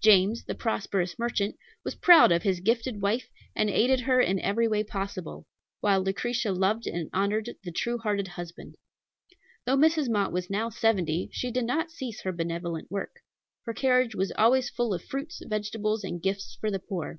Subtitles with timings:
[0.00, 4.66] James, the prosperous merchant, was proud of his gifted wife, and aided her in every
[4.66, 5.46] way possible;
[5.82, 8.76] while Lucretia loved and honored the true hearted husband.
[9.66, 10.08] Though Mrs.
[10.08, 13.16] Mott was now seventy, she did not cease her benevolent work.
[13.66, 17.18] Her carriage was always full of fruits, vegetables, and gifts for the poor.